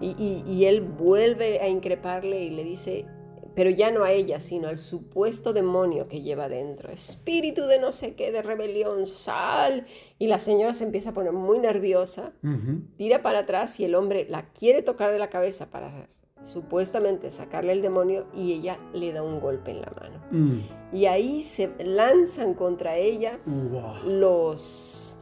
Y, 0.00 0.10
y- 0.18 0.44
y 0.50 0.64
él 0.66 0.80
vuelve 0.80 1.60
a 1.60 1.68
increparle 1.68 2.42
y 2.44 2.50
le 2.50 2.64
dice, 2.64 3.06
pero 3.54 3.70
ya 3.70 3.90
no 3.90 4.04
a 4.04 4.12
ella, 4.12 4.40
sino 4.40 4.68
al 4.68 4.78
supuesto 4.78 5.52
demonio 5.52 6.08
que 6.08 6.22
lleva 6.22 6.48
dentro. 6.48 6.90
Espíritu 6.90 7.66
de 7.66 7.78
no 7.78 7.92
sé 7.92 8.14
qué, 8.14 8.32
de 8.32 8.42
rebelión, 8.42 9.06
sal. 9.06 9.86
Y 10.18 10.26
la 10.26 10.38
señora 10.38 10.74
se 10.74 10.84
empieza 10.84 11.10
a 11.10 11.14
poner 11.14 11.32
muy 11.32 11.58
nerviosa, 11.58 12.32
tira 12.96 13.22
para 13.22 13.40
atrás 13.40 13.80
y 13.80 13.84
el 13.84 13.94
hombre 13.94 14.26
la 14.28 14.50
quiere 14.52 14.82
tocar 14.82 15.10
de 15.10 15.18
la 15.18 15.28
cabeza 15.28 15.70
para 15.70 16.06
supuestamente 16.42 17.30
sacarle 17.30 17.72
el 17.72 17.82
demonio 17.82 18.26
y 18.34 18.52
ella 18.52 18.78
le 18.92 19.12
da 19.12 19.22
un 19.22 19.40
golpe 19.40 19.70
en 19.70 19.80
la 19.80 19.92
mano. 20.00 20.20
Mm. 20.30 20.60
Y 20.92 21.06
ahí 21.06 21.42
se 21.42 21.70
lanzan 21.78 22.54
contra 22.54 22.96
ella 22.96 23.38
Wow. 23.46 24.10
los 24.10 25.18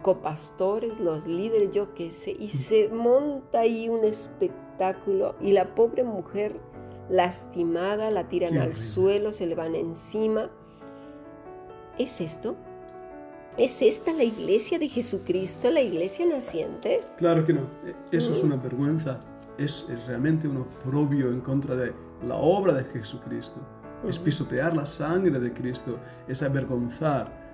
copastores, 0.00 0.98
los 1.00 1.26
líderes, 1.26 1.70
yo 1.72 1.94
qué 1.94 2.10
sé, 2.10 2.34
y 2.38 2.48
se 2.48 2.88
monta 2.88 3.60
ahí 3.60 3.88
un 3.88 4.04
espectáculo 4.04 5.34
y 5.40 5.52
la 5.52 5.74
pobre 5.74 6.02
mujer 6.02 6.58
lastimada 7.08 8.10
la 8.10 8.28
tiran 8.28 8.52
Qué 8.52 8.58
al 8.58 8.68
horrible. 8.68 8.82
suelo, 8.82 9.32
se 9.32 9.46
le 9.46 9.54
van 9.54 9.74
encima. 9.74 10.50
¿Es 11.98 12.20
esto? 12.20 12.56
¿Es 13.56 13.80
esta 13.80 14.12
la 14.12 14.24
iglesia 14.24 14.78
de 14.78 14.88
Jesucristo, 14.88 15.70
la 15.70 15.80
iglesia 15.80 16.26
naciente? 16.26 17.00
Claro 17.16 17.44
que 17.44 17.54
no, 17.54 17.62
E- 17.86 18.16
eso 18.16 18.32
es 18.32 18.38
Ujú. 18.38 18.46
una 18.48 18.56
vergüenza, 18.56 19.18
es, 19.56 19.86
es 19.88 20.06
realmente 20.06 20.46
un 20.46 20.58
oprobio 20.58 21.30
en 21.30 21.40
contra 21.40 21.74
de 21.74 21.92
la 22.26 22.36
obra 22.36 22.74
de 22.74 22.84
Jesucristo, 22.84 23.58
es 24.06 24.18
pisotear 24.18 24.76
la 24.76 24.84
sangre 24.84 25.38
de 25.38 25.52
Cristo, 25.54 25.98
es 26.28 26.42
avergonzar 26.42 27.45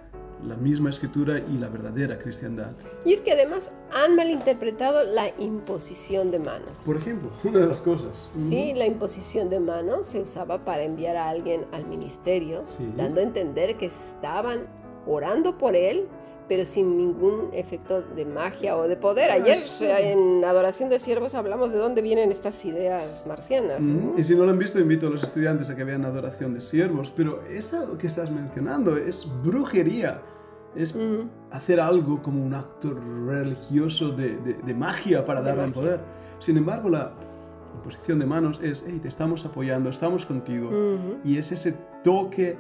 la 0.47 0.57
misma 0.57 0.91
escritura 0.91 1.39
y 1.39 1.59
la 1.59 1.69
verdadera 1.69 2.19
cristiandad. 2.19 2.73
Y 3.05 3.13
es 3.13 3.21
que 3.21 3.33
además 3.33 3.73
han 3.93 4.17
malinterpretado 4.17 5.05
la 5.05 5.29
imposición 5.39 6.31
de 6.31 6.39
manos. 6.39 6.83
Por 6.85 6.97
ejemplo, 6.97 7.31
una 7.45 7.61
de 7.61 7.67
las 7.67 7.81
cosas. 7.81 8.31
Sí, 8.39 8.73
la 8.75 8.87
imposición 8.87 9.49
de 9.49 9.61
manos 9.61 10.07
se 10.07 10.21
usaba 10.21 10.65
para 10.65 10.83
enviar 10.83 11.17
a 11.17 11.29
alguien 11.29 11.65
al 11.73 11.87
ministerio, 11.87 12.65
Sí. 12.67 12.93
dando 12.97 13.21
a 13.21 13.25
entender 13.25 13.77
que 13.77 13.87
estaban 13.87 14.67
orando 15.07 15.59
por 15.59 15.75
él, 15.77 16.09
pero 16.49 16.65
sin 16.67 16.99
ningún 16.99 17.49
efecto 17.53 18.03
de 18.03 18.27
magia 18.27 18.77
o 18.77 18.87
de 18.87 18.97
poder. 18.97 19.31
Ah, 19.31 19.35
Ayer 19.35 19.59
eh, 19.81 20.13
en 20.13 20.45
Adoración 20.45 20.91
de 20.91 20.99
Siervos 20.99 21.35
hablamos 21.35 21.73
de 21.73 21.79
dónde 21.79 22.03
vienen 22.03 22.31
estas 22.31 22.63
ideas 22.65 23.25
marcianas. 23.27 23.81
Mm. 23.81 24.19
Y 24.19 24.25
si 24.25 24.35
no 24.35 24.45
lo 24.45 24.51
han 24.51 24.59
visto, 24.59 24.79
invito 24.79 25.07
a 25.07 25.11
los 25.11 25.23
estudiantes 25.23 25.71
a 25.71 25.77
que 25.77 25.85
vean 25.85 26.05
Adoración 26.05 26.53
de 26.53 26.61
Siervos. 26.61 27.11
Pero 27.15 27.43
esta 27.49 27.87
que 27.99 28.07
estás 28.07 28.31
mencionando 28.31 28.97
es 28.97 29.27
brujería. 29.43 30.21
Es 30.75 30.95
hacer 31.51 31.81
algo 31.81 32.23
como 32.23 32.43
un 32.45 32.55
acto 32.55 32.95
religioso 33.27 34.11
de, 34.11 34.37
de- 34.39 34.55
de 34.55 34.75
magia 34.75 35.25
para 35.25 35.41
darle 35.43 35.65
el 35.65 35.73
poder. 35.73 36.01
Sin 36.39 36.57
embargo, 36.57 36.89
la 36.89 37.13
imposición 37.77 38.19
de 38.19 38.27
manos 38.27 38.59
es, 38.63 38.85
hey, 38.87 38.99
te 39.03 39.09
estamos 39.09 39.45
apoyando, 39.45 39.91
estamos 39.91 40.25
contigo. 40.27 40.71
Y 41.25 41.37
es 41.39 41.53
ese 41.53 41.73
toque 42.03 42.59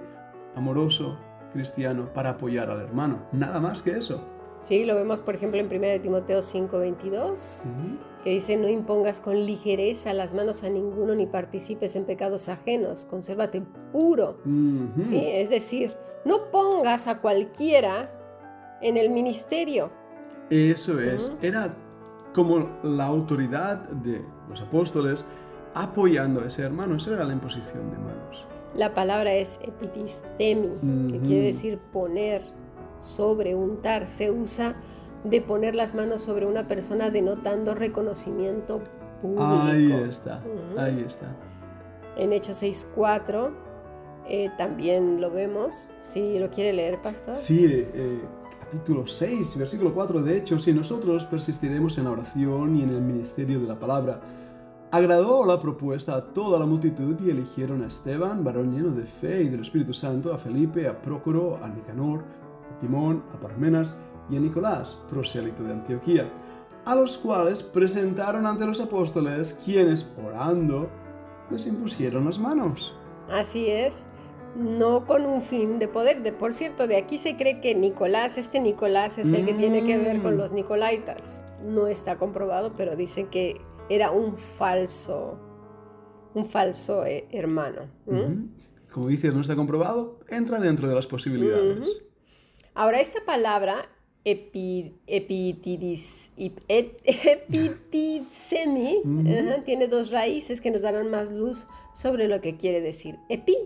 amoroso 0.57 1.16
cristiano 1.52 2.09
para 2.14 2.31
apoyar 2.31 2.71
al 2.71 2.81
hermano. 2.81 3.19
Nada 3.33 3.61
más 3.61 3.83
que 3.83 3.92
eso. 3.92 4.23
Sí, 4.64 4.85
lo 4.85 4.95
vemos 4.95 5.21
por 5.21 5.35
ejemplo 5.35 5.59
en 5.59 5.66
1 5.66 6.00
Timoteo 6.02 6.40
5:22, 6.40 7.61
Ujú. 7.61 7.99
que 8.25 8.31
dice, 8.31 8.57
no 8.57 8.69
impongas 8.69 9.21
con 9.21 9.45
ligereza 9.45 10.14
las 10.14 10.35
manos 10.35 10.62
a 10.62 10.69
ninguno 10.69 11.14
ni 11.14 11.26
participes 11.26 11.97
en 11.97 12.04
pecados 12.04 12.49
ajenos, 12.49 13.04
consérvate 13.04 13.62
puro. 13.92 14.38
¿sí? 15.02 15.21
Es 15.21 15.50
decir, 15.50 15.97
no 16.25 16.50
pongas 16.50 17.09
a 17.09 17.19
cualquiera 17.19 18.11
en 18.81 18.97
el 18.97 19.11
ministerio. 19.11 19.90
Eso 20.50 21.00
es. 21.00 21.33
Era 21.42 21.75
como 22.33 22.69
la 22.83 23.07
autoridad 23.07 23.78
de 23.88 24.23
los 24.49 24.61
apóstoles 24.61 25.25
apoyando 25.75 26.42
a 26.42 26.47
ese 26.47 26.62
hermano. 26.62 26.97
Eso 26.97 27.12
era 27.14 27.25
la 27.25 27.33
imposición 27.33 27.90
de 27.90 27.99
manos. 27.99 28.47
La 28.75 28.95
palabra 28.95 29.35
es 29.35 29.59
epitistemi, 29.62 30.69
que 31.11 31.21
quiere 31.21 31.47
decir 31.47 31.78
poner, 31.92 32.42
sobre, 33.02 33.54
untar. 33.54 34.06
Se 34.06 34.30
usa 34.30 34.76
de 35.25 35.40
poner 35.40 35.75
las 35.75 35.94
manos 35.94 36.23
sobre 36.23 36.47
una 36.47 36.66
persona 36.66 37.11
denotando 37.11 37.75
reconocimiento 37.75 38.80
público. 39.21 39.44
Ahí 39.44 39.92
está, 40.09 40.40
Ujú. 40.44 40.80
ahí 40.80 41.04
está. 41.06 41.26
En 42.16 42.32
Hechos 42.32 42.62
6.4 42.62 43.50
eh, 44.28 44.50
también 44.59 45.21
lo 45.21 45.30
vemos. 45.30 45.88
Si 46.02 46.38
lo 46.38 46.50
quiere 46.50 46.73
leer, 46.73 47.00
pastor. 47.02 47.37
Sí, 47.37 47.66
eh, 47.68 48.21
capítulo 48.61 49.06
6, 49.06 49.56
versículo 49.59 49.92
4, 49.94 50.23
de 50.23 50.38
hecho, 50.38 50.59
si 50.59 50.73
nosotros 50.73 51.25
persistiremos 51.26 51.99
en 51.99 52.04
la 52.04 52.11
oración 52.12 52.76
y 52.76 52.82
en 52.82 52.90
el 52.90 53.00
ministerio 53.00 53.61
de 53.61 53.66
la 53.66 53.78
palabra, 53.78 54.21
agradó 54.90 55.47
la 55.47 55.59
propuesta 55.59 56.14
a 56.16 56.25
toda 56.35 56.59
la 56.59 56.66
multitud 56.66 57.16
y 57.25 57.30
eligieron 57.30 57.82
a 57.82 57.87
Esteban, 57.87 58.44
varón 58.44 58.75
lleno 58.75 58.90
de 58.90 59.04
fe 59.04 59.42
y 59.42 59.49
del 59.49 59.61
Espíritu 59.61 59.94
Santo, 59.94 60.32
a 60.35 60.38
Felipe, 60.38 60.87
a 60.87 61.00
Prócoro, 61.00 61.59
a 61.62 61.68
Nicanor, 61.68 62.23
Timón, 62.83 63.23
a 63.35 63.41
Parmenas 63.41 63.95
y 64.29 64.37
a 64.37 64.41
Nicolás, 64.41 64.99
prosélito 65.09 65.62
de 65.62 65.73
Antioquía, 65.73 66.31
a 66.85 66.95
los 66.95 67.17
cuales 67.17 67.62
presentaron 67.62 68.45
ante 68.45 68.67
los 68.67 68.81
apóstoles, 68.81 69.59
quienes, 69.65 70.07
orando, 70.23 70.91
les 71.51 71.67
impusieron 71.67 72.27
las 72.27 72.39
manos. 72.39 72.95
Así 73.31 73.69
es, 73.69 74.07
no 74.57 75.07
con 75.07 75.25
un 75.25 75.41
fin 75.43 75.79
de 75.79 75.89
poder. 75.89 76.23
De, 76.23 76.33
por 76.33 76.53
cierto, 76.53 76.87
de 76.87 76.97
aquí 76.97 77.17
se 77.19 77.37
cree 77.37 77.61
que 77.61 77.75
Nicolás, 77.75 78.37
este 78.37 78.61
Nicolás 78.61 79.17
es 79.19 79.33
el 79.33 79.47
que 79.47 79.55
tiene 79.55 79.85
que 79.85 79.97
ver 79.97 80.21
con 80.21 80.35
Mm. 80.35 80.39
los 80.39 80.53
Nicolaitas. 80.53 81.43
No 81.65 81.87
está 81.87 82.17
comprobado, 82.19 82.73
pero 82.77 82.97
dicen 82.97 83.29
que 83.29 83.61
era 83.89 84.11
un 84.11 84.37
falso, 84.37 85.39
un 86.35 86.47
falso 86.47 87.05
eh, 87.07 87.27
hermano. 87.31 87.83
como 88.93 89.07
dices, 89.09 89.33
no 89.35 89.41
está 89.41 89.55
comprobado, 89.57 90.19
entra 90.29 90.59
dentro 90.59 90.87
de 90.89 90.95
las 90.95 91.07
posibilidades. 91.07 92.05
Ahora, 92.75 93.00
esta 93.00 93.25
palabra 93.25 93.88
epi, 94.25 94.95
epitidis, 95.07 96.31
tiene 99.64 99.88
dos 99.88 100.11
raíces 100.11 100.61
que 100.61 100.71
nos 100.71 100.83
darán 100.83 101.11
más 101.11 101.31
luz 101.31 101.67
sobre 101.93 102.29
lo 102.29 102.41
que 102.41 102.57
quiere 102.57 102.81
decir 102.81 103.19
epi, 103.29 103.57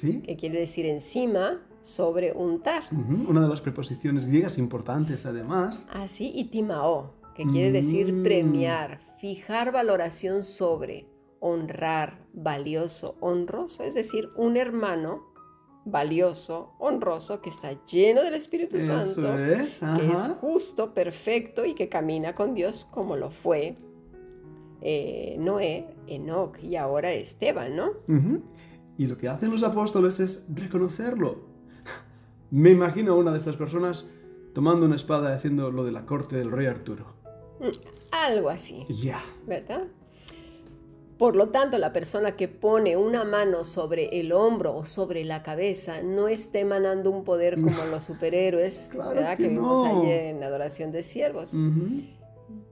que 0.00 0.36
quiere 0.36 0.58
decir 0.58 0.86
encima, 0.86 1.60
sobre 1.80 2.32
untar. 2.32 2.82
Una 2.92 3.42
de 3.42 3.48
las 3.48 3.60
preposiciones 3.60 4.26
griegas 4.26 4.58
importantes, 4.58 5.26
además. 5.26 5.86
Así, 5.90 6.32
y 6.34 6.44
timao, 6.44 7.14
que 7.34 7.44
quiere 7.44 7.70
decir 7.70 8.12
mm. 8.12 8.22
premiar, 8.22 8.98
fijar 9.20 9.72
valoración 9.72 10.42
sobre, 10.42 11.06
honrar, 11.40 12.18
valioso, 12.32 13.16
honroso, 13.20 13.84
es 13.84 13.94
decir, 13.94 14.30
un 14.36 14.56
hermano 14.56 15.22
valioso, 15.90 16.74
honroso, 16.78 17.40
que 17.40 17.50
está 17.50 17.72
lleno 17.84 18.22
del 18.22 18.34
Espíritu 18.34 18.80
Santo, 18.80 19.36
que 19.36 20.12
es 20.12 20.28
justo, 20.40 20.94
perfecto 20.94 21.64
y 21.64 21.74
que 21.74 21.88
camina 21.88 22.34
con 22.34 22.54
Dios 22.54 22.84
como 22.84 23.16
lo 23.16 23.30
fue 23.30 23.74
eh, 24.80 25.36
Noé, 25.38 25.86
Enoch 26.06 26.62
y 26.62 26.76
ahora 26.76 27.12
Esteban, 27.12 27.76
¿no? 27.76 27.90
Y 28.96 29.06
lo 29.06 29.16
que 29.18 29.28
hacen 29.28 29.50
los 29.50 29.62
apóstoles 29.62 30.20
es 30.20 30.44
reconocerlo. 30.48 31.40
Me 32.50 32.70
imagino 32.70 33.12
a 33.12 33.16
una 33.16 33.32
de 33.32 33.38
estas 33.38 33.56
personas 33.56 34.06
tomando 34.54 34.86
una 34.86 34.96
espada 34.96 35.30
y 35.30 35.36
haciendo 35.36 35.70
lo 35.70 35.84
de 35.84 35.92
la 35.92 36.06
corte 36.06 36.36
del 36.36 36.50
rey 36.50 36.66
Arturo. 36.66 37.14
Mm, 37.60 37.66
algo 38.12 38.50
así. 38.50 38.84
Ya. 38.88 39.20
¿Verdad? 39.46 39.88
Por 41.18 41.34
lo 41.34 41.48
tanto, 41.48 41.78
la 41.78 41.92
persona 41.92 42.36
que 42.36 42.46
pone 42.46 42.96
una 42.96 43.24
mano 43.24 43.64
sobre 43.64 44.20
el 44.20 44.30
hombro 44.30 44.76
o 44.76 44.84
sobre 44.84 45.24
la 45.24 45.42
cabeza 45.42 46.00
no 46.00 46.28
está 46.28 46.60
emanando 46.60 47.10
un 47.10 47.24
poder 47.24 47.60
como 47.60 47.84
los 47.90 48.04
superhéroes, 48.04 48.92
¿verdad? 48.96 49.36
Que, 49.36 49.48
vimos 49.48 49.84
ayer 49.84 50.36
en 50.36 50.42
Adoración 50.44 50.92
de 50.92 51.02
Siervos. 51.02 51.56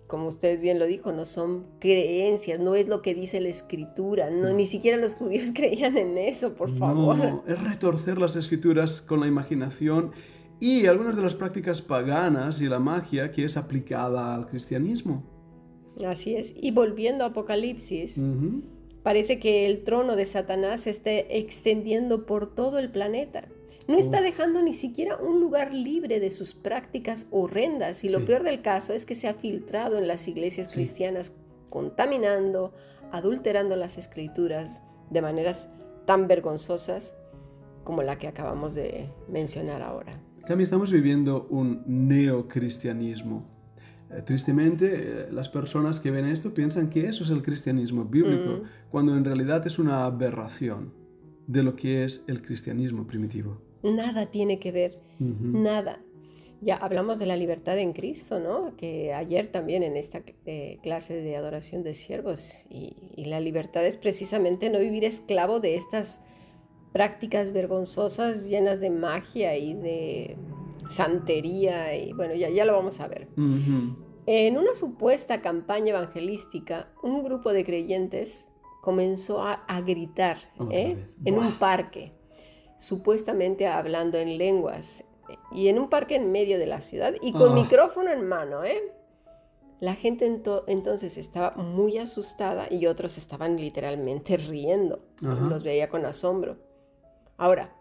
Como 0.07 0.29
usted 0.29 0.61
bien 0.61 0.79
lo 0.79 0.87
dijo, 0.87 1.11
no 1.11 1.25
son 1.25 1.67
creencias, 1.81 2.61
no 2.61 2.77
es 2.77 2.87
lo 2.87 3.03
que 3.03 3.13
dice 3.13 3.41
la 3.41 3.49
escritura, 3.49 4.31
no, 4.31 4.53
ni 4.53 4.67
siquiera 4.67 4.97
los 4.97 5.17
judíos 5.17 5.51
creían 5.55 5.97
en 5.97 6.17
eso, 6.17 6.55
por 6.55 6.71
favor. 6.79 7.17
No, 7.17 7.43
es 7.49 7.61
retorcer 7.61 8.17
las 8.17 8.37
escrituras 8.37 9.01
con 9.01 9.19
la 9.19 9.27
imaginación 9.27 10.13
y 10.61 10.87
algunas 10.87 11.17
de 11.17 11.23
las 11.23 11.35
prácticas 11.35 11.83
paganas 11.83 12.61
y 12.61 12.69
la 12.69 12.79
magia 12.79 13.33
que 13.33 13.45
es 13.45 13.57
aplicada 13.57 14.37
al 14.37 14.47
cristianismo. 14.47 15.36
Así 16.05 16.37
es. 16.37 16.55
Y 16.61 16.71
volviendo 16.73 17.25
a 17.25 17.29
Apocalipsis, 17.29 18.23
parece 19.03 19.39
que 19.39 19.67
el 19.67 19.85
trono 19.85 20.17
de 20.17 20.27
Satanás 20.27 20.83
se 20.83 20.91
está 20.91 21.11
extendiendo 21.13 22.27
por 22.27 22.55
todo 22.55 22.79
el 22.79 22.91
planeta. 22.91 23.49
No 23.89 23.97
está 23.97 24.21
dejando 24.21 24.63
ni 24.63 24.75
siquiera 24.75 25.17
un 25.17 25.41
lugar 25.41 25.73
libre 25.73 26.19
de 26.19 26.31
sus 26.33 26.55
prácticas 26.55 27.29
horrendas. 27.31 28.03
Y 28.03 28.09
lo 28.09 28.25
peor 28.25 28.43
del 28.43 28.61
caso 28.61 28.93
es 28.93 29.07
que 29.07 29.15
se 29.15 29.29
ha 29.29 29.35
filtrado 29.35 29.97
en 29.97 30.09
las 30.09 30.27
iglesias 30.27 30.69
cristianas, 30.69 31.37
contaminando, 31.71 32.75
adulterando 33.13 33.77
las 33.77 33.97
escrituras 33.97 34.83
de 35.11 35.23
maneras 35.23 35.69
tan 36.05 36.27
vergonzosas 36.27 37.15
como 37.85 38.03
la 38.03 38.19
que 38.19 38.27
acabamos 38.27 38.75
de 38.75 39.09
mencionar 39.29 39.83
ahora. 39.83 40.21
Cami, 40.47 40.65
estamos 40.65 40.91
viviendo 40.91 41.47
un 41.51 41.83
neocristianismo 41.87 43.56
tristemente, 44.25 44.95
eh, 44.95 45.29
las 45.31 45.49
personas 45.49 46.01
que 46.01 46.11
ven 46.11 46.27
esto 46.27 46.55
piensan 46.55 46.91
que 46.91 47.07
eso 47.07 47.25
es 47.25 47.31
el 47.31 47.43
cristianismo 47.43 48.05
bíblico, 48.05 48.63
mm. 48.63 48.91
cuando 48.91 49.17
en 49.17 49.25
realidad 49.25 49.67
es 49.67 49.79
una 49.79 50.05
aberración 50.05 50.93
de 51.47 51.63
lo 51.63 51.77
que 51.77 52.05
es 52.05 52.25
el 52.27 52.43
cristianismo 52.43 53.07
primitivo. 53.07 53.61
Nada 53.83 54.27
tiene 54.27 54.59
que 54.59 54.73
ver, 54.73 55.01
nada. 55.19 56.01
Ya 56.63 56.77
hablamos 56.77 57.19
de 57.19 57.27
la 57.27 57.37
libertad 57.37 57.79
en 57.79 57.93
Cristo, 57.93 58.41
¿no? 58.41 58.75
Que 58.77 59.13
ayer 59.13 59.49
también 59.49 59.83
en 59.83 59.97
esta 59.97 60.23
eh, 60.47 60.79
clase 60.83 61.15
de 61.15 61.37
adoración 61.37 61.83
de 61.83 61.95
siervos, 61.95 62.65
y, 62.71 62.95
la 63.17 63.41
libertad 63.41 63.85
es 63.85 63.97
precisamente 63.97 64.71
no 64.71 64.79
vivir 64.79 65.05
esclavo 65.05 65.59
de 65.59 65.77
estas 65.77 66.23
prácticas 66.93 67.53
vergonzosas 67.53 68.49
llenas 68.49 68.81
de 68.81 68.91
magia 68.91 69.57
y 69.57 69.75
de 69.75 70.37
santería 70.89 71.97
y 71.97 72.13
bueno, 72.13 72.35
ya, 72.35 72.49
ya 72.51 72.65
lo 72.65 72.73
vamos 72.73 73.01
a 73.01 73.09
ver. 73.09 73.29
En 74.27 74.59
una 74.59 74.75
supuesta 74.75 75.41
campaña 75.41 75.91
evangelística, 75.91 76.93
un 77.03 77.23
grupo 77.23 77.53
de 77.53 77.65
creyentes 77.65 78.49
comenzó 78.83 79.43
a, 79.43 79.81
gritar 79.81 80.39
¿eh? 80.71 80.97
en 81.25 81.39
un 81.39 81.53
parque, 81.53 82.13
supuestamente 82.77 83.67
hablando 83.67 84.19
en 84.19 84.39
lenguas, 84.39 85.05
y 85.51 85.69
en 85.69 85.79
un 85.79 85.89
parque 85.89 86.17
en 86.17 86.33
medio 86.33 86.59
de 86.59 86.67
la 86.67 86.81
ciudad 86.81 87.15
y 87.21 87.33
con 87.33 87.53
ah. 87.53 87.55
micrófono 87.55 88.11
en 88.11 88.27
mano. 88.27 88.65
¿eh? 88.65 88.93
La 89.81 89.95
gente 89.95 90.27
entonces 90.67 91.17
estaba 91.17 91.53
muy 91.57 91.99
asustada 91.99 92.67
y 92.71 92.87
otros 92.87 93.19
estaban 93.19 93.57
literalmente 93.57 94.37
riendo. 94.37 95.01
Los 95.21 95.63
veía 95.63 95.89
con 95.89 96.05
asombro. 96.07 96.57
Ahora, 97.37 97.75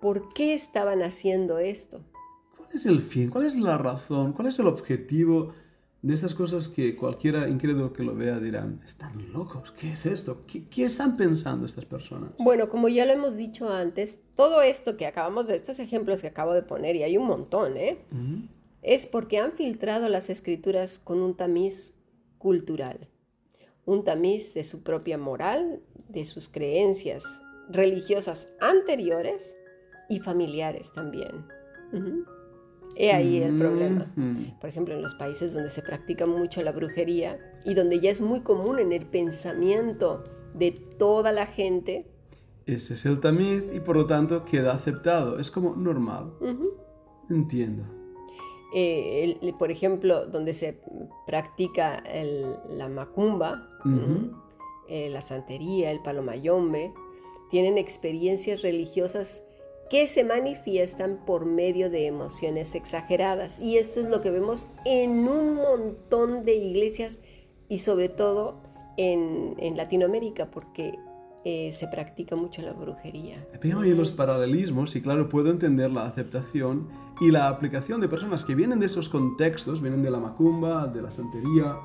¿por 0.00 0.32
qué 0.32 0.54
estaban 0.54 1.02
haciendo 1.02 1.58
esto? 1.58 2.00
¿Cuál 2.78 2.94
es 2.94 2.96
el 2.96 3.00
fin? 3.00 3.28
¿Cuál 3.28 3.46
es 3.46 3.56
la 3.56 3.76
razón? 3.76 4.32
¿Cuál 4.32 4.46
es 4.46 4.58
el 4.60 4.68
objetivo 4.68 5.52
de 6.00 6.14
estas 6.14 6.32
cosas 6.32 6.68
que 6.68 6.94
cualquiera 6.94 7.48
incrédulo 7.48 7.92
que 7.92 8.04
lo 8.04 8.14
vea 8.14 8.38
dirán, 8.38 8.80
están 8.86 9.32
locos, 9.32 9.72
¿qué 9.72 9.90
es 9.90 10.06
esto? 10.06 10.44
¿Qué, 10.46 10.84
están 10.84 11.16
pensando 11.16 11.66
estas 11.66 11.86
personas? 11.86 12.30
Bueno, 12.38 12.68
como 12.68 12.88
ya 12.88 13.04
lo 13.04 13.12
hemos 13.12 13.36
dicho 13.36 13.68
antes, 13.68 14.20
todo 14.36 14.62
esto 14.62 14.96
que 14.96 15.06
acabamos 15.06 15.48
de, 15.48 15.56
estos 15.56 15.80
ejemplos 15.80 16.20
que 16.20 16.28
acabo 16.28 16.54
de 16.54 16.62
poner, 16.62 16.94
y 16.94 17.02
hay 17.02 17.16
un 17.16 17.26
montón, 17.26 17.76
¿eh? 17.76 17.98
Es 18.82 19.08
porque 19.08 19.38
han 19.38 19.50
filtrado 19.50 20.08
las 20.08 20.30
escrituras 20.30 21.00
con 21.00 21.20
un 21.20 21.34
tamiz 21.34 21.96
cultural, 22.38 23.08
un 23.86 24.04
tamiz 24.04 24.54
de 24.54 24.62
su 24.62 24.84
propia 24.84 25.18
moral, 25.18 25.80
de 26.08 26.24
sus 26.24 26.48
creencias 26.48 27.42
religiosas 27.68 28.52
anteriores 28.60 29.56
y 30.08 30.20
familiares 30.20 30.92
también. 30.92 31.44
He 33.00 33.12
ahí 33.12 33.40
el 33.40 33.56
problema. 33.56 34.12
Por 34.60 34.68
ejemplo, 34.68 34.92
en 34.92 35.02
los 35.02 35.14
países 35.14 35.54
donde 35.54 35.70
se 35.70 35.82
practica 35.82 36.26
mucho 36.26 36.62
la 36.62 36.72
brujería 36.72 37.38
y 37.64 37.74
donde 37.74 38.00
ya 38.00 38.10
es 38.10 38.20
muy 38.20 38.40
común 38.40 38.80
en 38.80 38.92
el 38.92 39.06
pensamiento 39.06 40.24
de 40.52 40.72
toda 40.72 41.30
la 41.30 41.46
gente. 41.46 42.06
Ese 42.66 42.94
es 42.94 43.06
el 43.06 43.20
tamiz 43.20 43.62
y 43.72 43.78
por 43.78 43.96
lo 43.96 44.06
tanto 44.06 44.44
queda 44.44 44.72
aceptado. 44.72 45.38
Es 45.38 45.48
como 45.48 45.76
normal. 45.76 46.32
Entiendo. 47.30 47.84
Eh, 48.74 49.38
por 49.60 49.70
ejemplo, 49.70 50.26
donde 50.26 50.52
se 50.52 50.80
practica 51.24 52.02
la 52.68 52.88
macumba, 52.88 53.68
eh, 54.88 55.08
la 55.08 55.20
santería, 55.20 55.92
el 55.92 56.00
palomayombe, 56.00 56.92
tienen 57.48 57.78
experiencias 57.78 58.62
religiosas 58.62 59.44
que 59.90 60.06
se 60.06 60.24
manifiestan 60.24 61.18
por 61.24 61.46
medio 61.46 61.90
de 61.90 62.06
emociones 62.06 62.74
exageradas. 62.74 63.58
Y 63.58 63.78
eso 63.78 64.00
es 64.00 64.08
lo 64.08 64.20
que 64.20 64.30
vemos 64.30 64.66
en 64.84 65.28
un 65.28 65.54
montón 65.54 66.44
de 66.44 66.54
iglesias 66.56 67.20
y 67.68 67.78
sobre 67.78 68.08
todo 68.08 68.60
en, 68.96 69.76
Latinoamérica, 69.76 70.50
porque 70.50 70.98
eh, 71.44 71.70
se 71.72 71.86
practica 71.88 72.36
mucho 72.36 72.62
la 72.62 72.72
brujería. 72.72 73.46
Pero 73.60 73.80
hay 73.80 73.94
los 73.94 74.10
paralelismos, 74.10 74.96
y 74.96 75.00
claro, 75.00 75.28
puedo 75.28 75.50
entender 75.50 75.90
la 75.90 76.06
aceptación 76.06 76.88
y 77.20 77.30
la 77.30 77.48
aplicación 77.48 78.00
de 78.00 78.08
personas 78.08 78.44
que 78.44 78.54
vienen 78.54 78.80
de 78.80 78.86
esos 78.86 79.08
contextos, 79.08 79.80
vienen 79.80 80.02
de 80.02 80.10
la 80.10 80.18
macumba, 80.18 80.86
de 80.86 81.02
la 81.02 81.10
santería, 81.10 81.76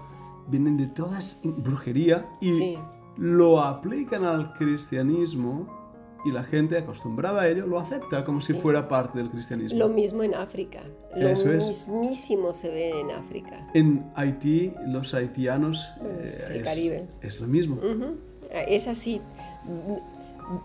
vienen 0.48 0.78
de 0.78 0.88
todas 0.88 1.40
brujería 1.44 2.30
y 2.42 2.78
lo 3.18 3.62
aplican 3.62 4.26
al 4.26 4.54
cristianismo 4.54 5.83
y 6.26 6.32
la 6.32 6.44
gente 6.44 6.78
acostumbrada 6.78 7.42
a 7.42 7.48
ello 7.48 7.68
lo 7.68 7.80
acepta 7.80 8.24
como 8.24 8.42
si 8.42 8.54
fuera 8.54 8.88
parte 8.88 9.20
del 9.20 9.30
cristianismo. 9.30 9.78
Lo 9.78 9.90
mismo 9.90 10.24
en 10.24 10.36
África. 10.36 10.82
Lo 11.16 11.28
Eso 11.28 11.48
mismísimo 11.48 12.54
se 12.54 12.70
ve 12.70 13.00
en 13.00 13.12
África. 13.12 13.68
En 13.74 14.12
Haití, 14.16 14.74
los 14.88 15.14
haitianos... 15.14 15.94
Eh, 16.02 16.56
el 16.56 16.64
Caribe. 16.64 17.08
Es 17.22 17.40
lo 17.40 17.48
mismo. 17.48 17.80
Es 18.52 18.88
así. 18.88 19.22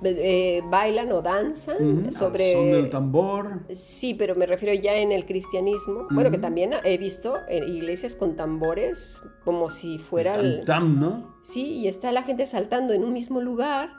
Eh, 0.03 0.61
bailan 0.68 1.11
o 1.12 1.23
danzan 1.23 2.12
sobre... 2.12 2.53
Son 2.53 2.73
del 2.73 2.90
tambor. 2.90 3.61
Sí, 3.75 4.14
pero 4.14 4.35
me 4.35 4.47
refiero 4.47 4.81
ya 4.81 4.97
en 4.97 5.12
el 5.12 5.25
cristianismo. 5.25 6.07
Bueno, 6.11 6.31
que 6.31 6.38
también 6.38 6.73
he 6.85 6.99
visto 6.99 7.37
iglesias 7.51 8.14
con 8.14 8.37
tambores 8.37 9.23
como 9.44 9.71
si 9.71 9.99
fuera... 9.99 10.35
El 10.35 10.64
tam, 10.64 11.01
¿no? 11.01 11.37
Sí, 11.42 11.75
y 11.79 11.88
está 11.88 12.12
la 12.12 12.23
gente 12.23 12.47
saltando 12.47 12.92
en 12.92 13.05
un 13.05 13.12
mismo 13.12 13.40
lugar 13.40 13.90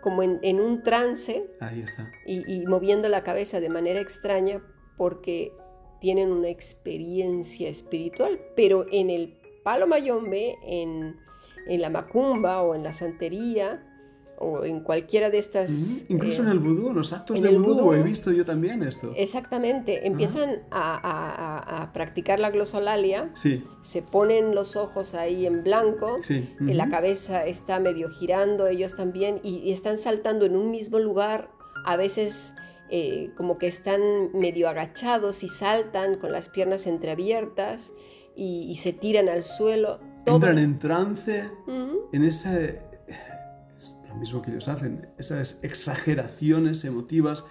como 0.00 0.22
en, 0.22 0.60
un 0.60 0.82
trance 0.82 1.50
Ahí 1.60 1.80
está. 1.80 2.10
Y, 2.26 2.66
moviendo 2.66 3.08
la 3.08 3.22
cabeza 3.22 3.60
de 3.60 3.68
manera 3.68 4.00
extraña 4.00 4.62
porque 4.96 5.52
tienen 6.00 6.30
una 6.30 6.48
experiencia 6.48 7.68
espiritual, 7.68 8.40
pero 8.56 8.86
en 8.92 9.10
el 9.10 9.38
palo 9.64 9.86
mayombe, 9.86 10.56
en, 10.64 11.16
en 11.66 11.80
la 11.80 11.90
macumba 11.90 12.62
o 12.62 12.74
en 12.74 12.82
la 12.82 12.92
santería, 12.92 13.87
o 14.40 14.64
en 14.64 14.80
cualquiera 14.80 15.30
de 15.30 15.38
estas... 15.38 15.70
Ujú. 16.04 16.14
Incluso 16.14 16.42
eh, 16.42 16.44
en 16.46 16.50
el 16.52 16.58
vudú, 16.60 16.88
en 16.90 16.94
los 16.94 17.12
actos 17.12 17.36
en 17.36 17.42
de 17.42 17.50
vudú, 17.50 17.74
vudú. 17.74 17.92
he 17.94 18.02
visto 18.02 18.30
yo 18.32 18.44
también 18.44 18.82
esto. 18.82 19.12
Exactamente, 19.16 20.06
empiezan 20.06 20.62
a, 20.70 20.94
a- 20.96 21.82
a- 21.82 21.92
practicar 21.92 22.38
la 22.38 22.50
glosolalia, 22.50 23.30
Sí, 23.34 23.64
se 23.82 24.02
ponen 24.02 24.54
los 24.54 24.76
ojos 24.76 25.14
ahí 25.14 25.46
en 25.46 25.64
blanco, 25.64 26.18
sí. 26.22 26.54
eh, 26.60 26.74
la 26.74 26.84
ujú. 26.84 26.92
cabeza 26.92 27.44
está 27.46 27.80
medio 27.80 28.08
girando, 28.10 28.66
ellos 28.66 28.94
también, 28.96 29.40
y, 29.42 29.56
y 29.58 29.72
están 29.72 29.96
saltando 29.96 30.44
en 30.46 30.56
un 30.56 30.70
mismo 30.70 30.98
lugar, 30.98 31.50
a 31.84 31.96
veces 31.96 32.54
eh, 32.90 33.30
como 33.36 33.58
que 33.58 33.66
están 33.66 34.00
medio 34.34 34.68
agachados 34.68 35.42
y 35.42 35.48
saltan 35.48 36.16
con 36.18 36.32
las 36.32 36.48
piernas 36.48 36.86
entreabiertas 36.86 37.92
y, 38.36 38.66
y 38.70 38.76
se 38.76 38.92
tiran 38.92 39.28
al 39.28 39.42
suelo. 39.42 39.98
Todo 40.24 40.36
Entran 40.36 40.58
en 40.58 40.78
trance, 40.78 41.44
en 42.12 42.22
ese... 42.24 42.80
Mismo 44.18 44.42
que 44.42 44.50
ellos 44.50 44.68
hacen, 44.68 45.08
esas 45.18 45.60
exageraciones 45.62 46.84
emotivas 46.84 47.44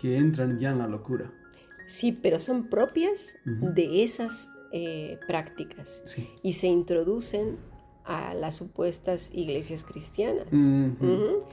que 0.00 0.16
entran 0.16 0.58
ya 0.58 0.70
en 0.70 0.78
la 0.78 0.88
locura. 0.88 1.32
Sí, 1.86 2.12
pero 2.12 2.38
son 2.38 2.68
propias 2.68 3.36
de 3.44 4.04
esas 4.04 4.48
eh, 4.72 5.18
prácticas 5.28 6.02
Sí. 6.06 6.28
y 6.42 6.54
se 6.54 6.66
introducen 6.66 7.58
a 8.04 8.34
las 8.34 8.56
supuestas 8.56 9.30
iglesias 9.34 9.84
cristianas. 9.84 10.46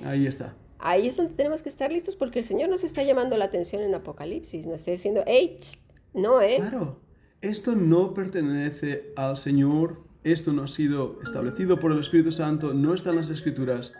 Ahí 0.04 0.26
está. 0.28 0.56
Ahí 0.80 1.08
es 1.08 1.18
donde 1.18 1.34
tenemos 1.36 1.62
que 1.62 1.70
estar 1.70 1.92
listos 1.92 2.16
porque 2.16 2.40
el 2.40 2.46
Señor 2.46 2.70
nos 2.70 2.84
está 2.84 3.04
llamando 3.04 3.38
la 3.38 3.46
atención 3.46 3.84
en 3.84 3.94
Apocalipsis, 3.94 4.66
nos 4.66 4.80
está 4.80 4.92
diciendo, 4.92 5.24
hey, 5.28 5.58
ch, 5.60 5.78
no, 6.14 6.42
¿eh? 6.42 6.56
Claro, 6.58 7.00
esto 7.42 7.76
no 7.76 8.14
pertenece 8.14 9.14
al 9.16 9.38
Señor, 9.38 10.02
esto 10.24 10.52
no 10.54 10.64
ha 10.64 10.68
sido 10.68 11.20
establecido 11.24 11.80
por 11.80 11.92
el 11.92 12.00
Espíritu 12.00 12.32
Santo, 12.32 12.74
no 12.74 12.94
está 12.96 13.12
en 13.12 13.18
las 13.18 13.30
Escrituras. 13.30 13.94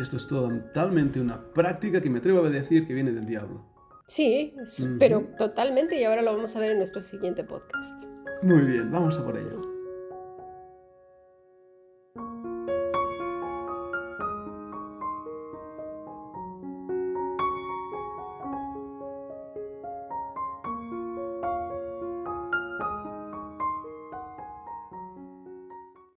Esto 0.00 0.16
es 0.16 0.26
totalmente 0.26 1.20
una 1.20 1.52
práctica 1.52 2.00
que 2.00 2.08
me 2.08 2.20
atrevo 2.20 2.44
a 2.44 2.48
decir 2.48 2.86
que 2.86 2.94
viene 2.94 3.12
del 3.12 3.26
diablo. 3.26 3.66
Sí, 4.06 4.54
pero 4.98 5.28
totalmente 5.38 6.00
y 6.00 6.04
ahora 6.04 6.22
lo 6.22 6.32
vamos 6.32 6.56
a 6.56 6.58
ver 6.58 6.72
en 6.72 6.78
nuestro 6.78 7.02
siguiente 7.02 7.44
podcast. 7.44 8.02
Muy 8.42 8.62
bien, 8.62 8.90
vamos 8.90 9.18
a 9.18 9.24
por 9.24 9.36
ello. 9.36 9.60